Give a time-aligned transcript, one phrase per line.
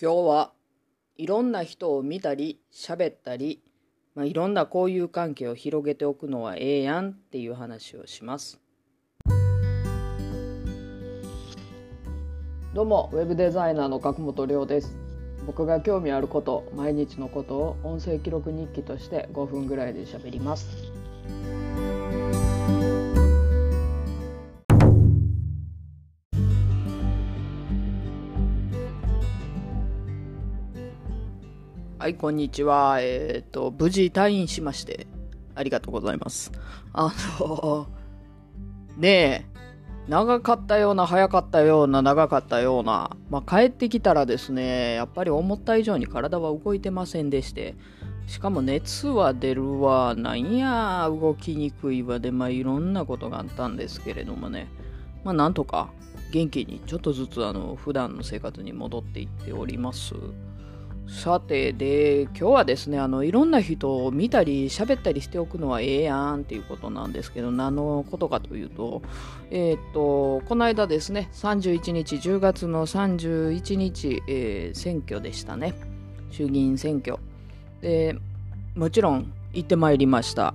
[0.00, 0.52] 今日は
[1.16, 3.62] いろんな人を見たり喋ったり、
[4.16, 8.60] まあ、いろんな交友関係を広げておくのはええやんっていう話をします。
[12.74, 14.98] どうもウェブデザイナーの角本亮です。
[15.46, 20.66] 僕が興味あること毎日のことを音声記録日記として5分ぐらいで喋ります。
[32.04, 32.98] はい、こんにちは。
[33.00, 35.06] えっ、と、無事退院しまして、
[35.54, 36.52] ありがとうございます。
[36.92, 37.86] あの、
[38.98, 39.44] ねえ、
[40.06, 47.74] 長かったような、早かったような、長かったような、まあ、帰ってきたらですね、やっぱり思った以上に体は動いてませんでして、
[48.26, 54.68] しかも熱は出るわ、なんや、動きにくいわで、まあ、いろんなことがあったんですけれどもね、
[55.24, 55.88] まあ、なんとか
[56.32, 60.14] 元気にちょっとずつ、あの、普段の生活に戻っていっております。
[61.06, 69.02] さて、で、今日はですね、あの、いろんな人を見たり喋ったりしておくのはええやんっていうことなんですけど、何のことかというと、
[69.50, 75.74] えーっと、この間ですね、31日、10月の31日、えー選挙でしたね。
[76.30, 77.18] 衆議院選挙。
[77.80, 78.16] で、
[78.74, 80.54] もちろん行ってまいりました。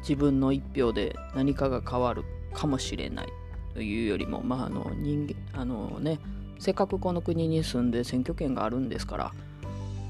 [0.00, 2.24] 自分の一票で何かが変わる
[2.54, 3.28] かもしれない
[3.74, 6.20] というよりも、まあ、あの、人間、あのね、
[6.58, 9.32] せっかくこの国に住んで選挙権があるんですから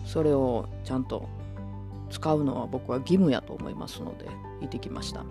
[0.05, 1.29] それをちゃんと
[2.11, 4.27] 使うのは僕は義務やと思いますので
[4.61, 5.25] 行ってきました。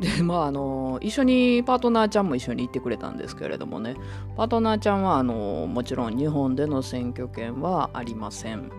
[0.00, 3.94] でまああの一緒にパートナーちゃんも一緒に行ってくれたんですけれどもね。
[4.36, 8.70] パートナーちゃんはあのもちろん日本での選挙権はありません。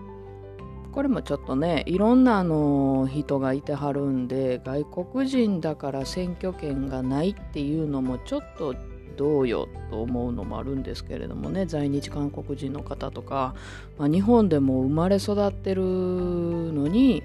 [0.92, 8.76] これもちょっとねいろんなあの人がいてはるんで外国人だから選挙権がないっていうのもちょっと
[9.16, 13.56] どうよと思うのもあるんですけれどもね在日韓国人の方とか、
[13.98, 17.24] まあ、日本でも生まれ育ってるのに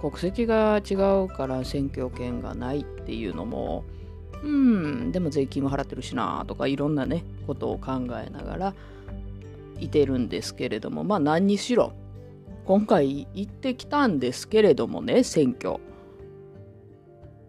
[0.00, 3.84] 国籍が違うから選挙権がないっていうのも
[4.42, 7.92] うんでも税金も払ってるしなとかいろんなねことを考
[8.24, 8.74] えながら
[9.78, 11.92] いてるんですけれどもまあ何にしろ
[12.64, 15.80] 今回行ってきたんですけれどもね選挙。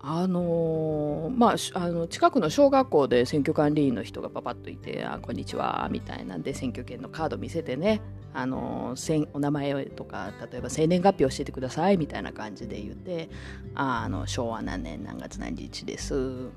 [0.04, 8.02] あのーまああの近くの小学校で選挙管理員の人がパパッといて「あこんにちは」みたいなんで選挙権のカード見せてね、
[8.34, 13.30] あのーせんお名前とか例えば生年月日教えてくださいみたいな感じで言って
[13.76, 16.50] 「ああの昭和何年何月何日です」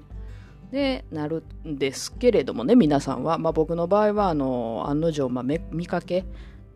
[0.72, 6.24] でなるんですけれどもね皆さんは、まあ、僕の場合はあの案の定、まあ、見かけ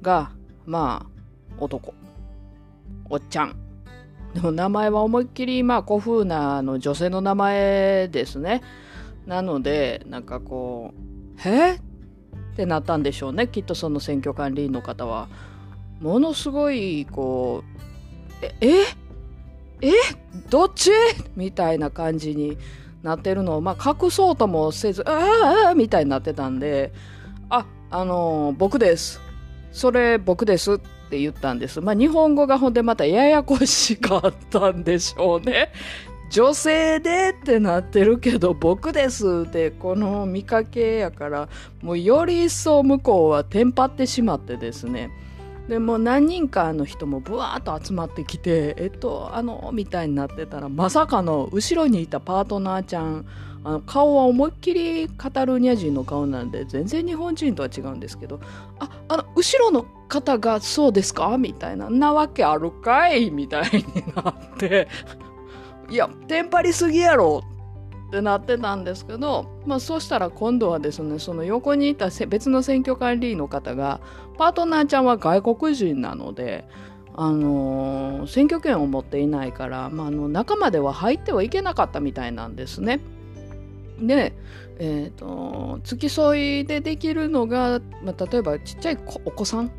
[0.02, 0.32] が
[0.66, 1.94] まあ男。
[3.10, 3.67] おっちゃん。
[4.34, 8.62] でも名前は思いっきりまあ古風なの女性の名前ですね。
[9.26, 11.00] なのでなんかこう
[11.48, 11.80] 「えっ
[12.56, 15.28] てなったんでしょうねきっとその選挙管理員の方は。
[16.00, 17.80] ものすごいこう
[18.40, 18.68] 「ええ？
[19.80, 19.90] え？
[20.48, 20.90] どっち?」
[21.34, 22.56] みたいな感じに
[23.02, 26.92] なってるのを、まあ、隠そうともせず「ああああ」みたいになってたんで
[27.50, 29.20] 「ああの僕です
[29.72, 31.80] それ僕です」っって言ったんです。
[31.80, 35.72] まあ、日本語がほんでまたややこしかったんでしょうね。
[36.30, 41.48] 女性でってなってるけど僕ですってこの見かけやから
[41.80, 45.10] もうより一層向こうはテンパってしまってですね
[45.68, 53.26] でも何人かの人もブワーッと集まってきてえっとあのみたいになってたらまさかの後ろにいたパートナーちゃん
[53.64, 58.40] あの顔は思いっきりカタルーニャ人の顔なんで全然日本人とは違うんですけど
[58.78, 61.90] ああの後ろの方がそうですかみたいな。
[61.90, 64.88] なわけあるかいみたいになって。
[65.90, 67.42] いやテンパりすぎやろ。
[68.08, 74.00] ってなってたんですけど、まあ、そうしたら今度はですねその横にいた別の選挙管理員の方が
[74.38, 76.66] パートナーちゃんは外国人なので、
[77.14, 83.00] あのー選挙権を持っていないから、まあ、あの仲間では入ってはいけなかったみたいなんですね。
[84.00, 84.32] で、
[84.78, 89.70] えー、と付き添いでできるのが、まあ、例えばちっちゃいお子さん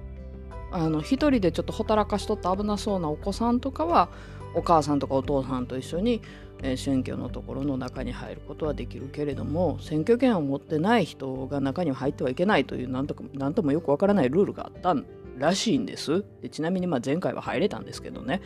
[0.71, 4.09] あの一人でちょっとほたらかしとって危なそうなお子さんとかは
[4.53, 6.21] お母さんとかお父さんと一緒に、
[6.61, 14.93] えー選挙のところの中に入ることはできるけれども選挙権を持ってない人が中には入ってはいけないというなんとなんともよくわからないルールがあった
[15.37, 16.25] らしいんです。
[16.41, 18.41] でちなみにまあ前回は入れたんですけどね。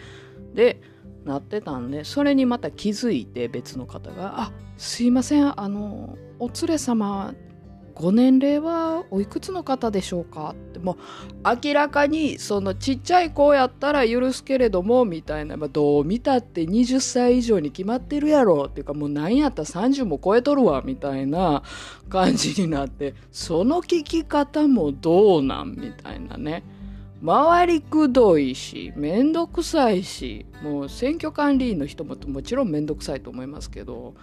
[0.53, 0.79] で
[1.25, 7.33] なってたんでそれにまた気づいて別の方が「あすいませんあのお連れ様
[7.95, 10.51] ご年齢はおいくつの方でしょうか？
[10.51, 10.97] ってもう
[11.65, 21.63] 明らかにそのちっちゃい子やったら許すけれどもみたいな、まあ、どう見たって20歳以上に決まってるやろっていうかもう何やったら30も超えとるわみたいな
[22.09, 26.63] 感じになってその聞き方もどうなんみたいなね。
[27.25, 34.13] 回りくどいしめんどくさいしもう選挙管理員の人ももちろんめんどくさいと思いますけど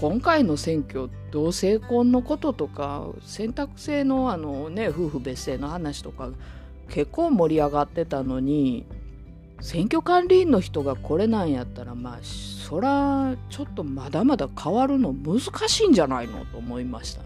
[0.00, 6.30] 今回の選挙同性婚のこととか選択制のあの、ね、夫婦別姓の話とか
[6.88, 8.86] 結構盛り上がってたのに
[9.60, 17.22] 選挙管理員の人がこれなんやったらまあそらちょっとまだまだ変わるの難しいんじゃないのと思いました。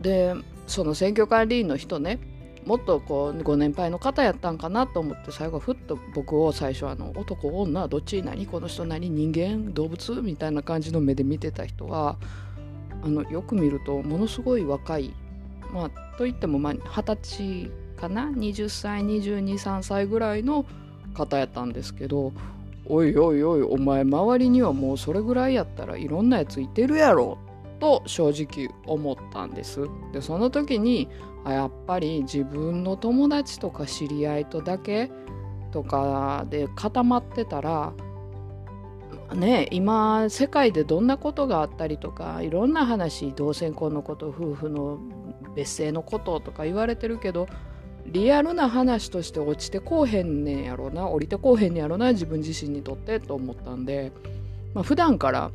[0.00, 0.34] で
[0.66, 2.18] その選挙管理員の人ね
[2.64, 12.16] もっとこうご年配の方やったんかなと思って最後ふっと僕を最初あの男女どっち何この人何人間動物みたいな感じの目で見てた人は
[13.02, 15.12] あのよく見るとものすごい若い
[15.72, 20.64] まあといっても二十歳かな20歳223歳ぐらいの
[21.14, 22.32] 方やったんですけど
[22.86, 27.38] おいおいおいお前周りにはもうそれぐらいやったらいろんなやついてるやろ
[27.82, 29.88] と正直思ったんです。
[30.12, 31.08] でその時に
[31.44, 35.10] あやっぱり自分の友達とか知り合いとだけ
[35.72, 37.92] とかで固まってたら
[39.34, 45.00] ね今世界でどんなことがあったりとかいろんな話同性婚のこと夫婦の
[45.56, 47.48] 別姓のこととか言われてるけど
[48.06, 54.12] リアルな話として落ちてこうへんねんやろな降りてこうへんねやろな自分自身にとってと思ったんで、
[54.72, 55.50] まあ、普段から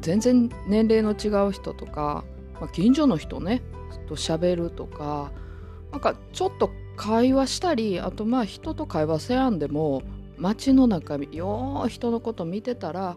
[0.00, 2.24] 全然年齢の違う人とか、
[2.60, 3.62] まあ、近所の人ね
[4.06, 5.32] と喋るとか
[5.90, 10.02] なんかちょっと会話したりあとまあ人と会話せやんでも
[10.38, 13.16] 街の中よう人のこと見てたら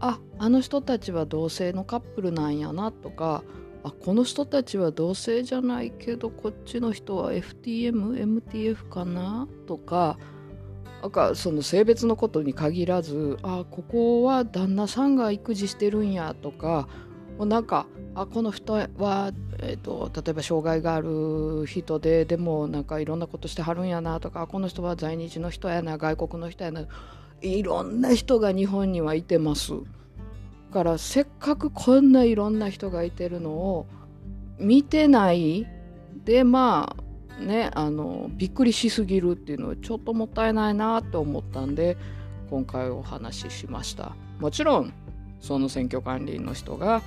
[0.00, 3.44] ああの人たちは同性のカップルなんやなとか
[3.84, 10.18] あこの人たちは同性じゃないけどこっちの人は FTMMTF かなとか
[11.02, 16.88] なんかその性別のことに限らずあここは旦那さんが育児してるんやとか
[17.36, 26.86] もうなんかあこの人は、えーと、例えば障害がある人ででもなんかいろんなことしてはるんやなとかこの人は在日の人やな外国の人やな
[27.40, 29.72] いろんな人が日本にはいてます。
[29.72, 29.78] だ
[30.72, 33.86] からせっかくこんないろんな人がいてるのを
[34.58, 35.66] 見てない
[36.24, 37.01] でまあ
[37.40, 41.96] ねあのびっくりしすぎるっていうのはちょっともったいないなって思ったんで
[42.50, 44.14] 今回お話ししました。
[44.38, 44.92] もちろん
[45.40, 47.02] その選挙管理員の人が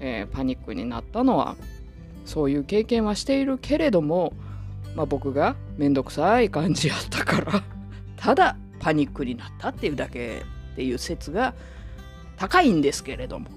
[0.00, 1.56] えー、パニックになったのは
[2.24, 4.32] そういう経験はしているけれども、
[4.94, 7.62] まあ、僕が面倒くさい感じやったから
[8.16, 10.42] ただパニックになったっていうだけ
[10.72, 11.54] っていう説が
[12.36, 13.48] 高いんですけれども。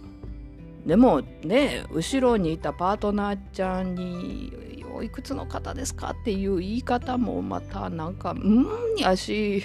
[0.85, 4.51] でもね後ろにいたパートナーちゃんに
[5.03, 8.65] 「いくつの方ですか?」っていう言い方もまたなんか「うん」
[8.97, 9.63] やし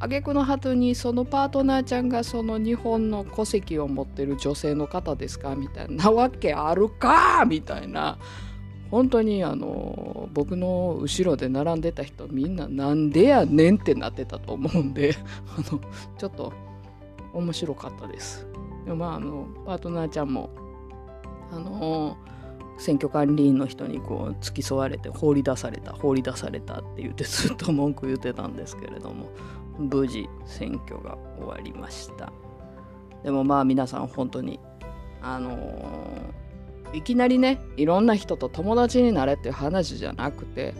[0.00, 8.18] 挙句の果てにそのパートナーちゃんがその日本の戸籍を持ってる女性の方ですかみたいなわけあるかみたいな
[8.90, 15.16] 本当にあの僕の後ろで並んでた人みんななんでやねんってなってたと思うんで
[15.56, 15.80] あの
[16.18, 16.52] ちょっと
[17.32, 18.46] 面白かったです。
[18.84, 20.50] でもまああのパートナーちゃんも
[21.50, 22.16] あの
[22.78, 29.30] 選挙管理員の人にこう付き添われて放り出された放り出されたって言ってずっと文句言ってたんですけれども
[29.78, 32.32] 無事選挙が終わりました。
[33.22, 34.60] でもまあ皆さん本当に
[35.22, 40.74] あのー、いきなりねいろんな人と友達になれっていう話じゃなくて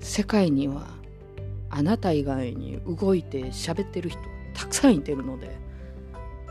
[0.00, 0.86] 世界には
[1.68, 4.20] あなた以外に動いて喋ってる人
[4.54, 5.58] たくさんいてるので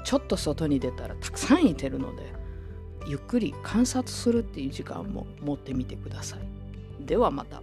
[0.05, 2.36] ちょっと外に出たらたくさんいてるので
[3.07, 7.05] ゆっくり観察するっていう時間も持ってみてください。
[7.05, 7.61] ではまた。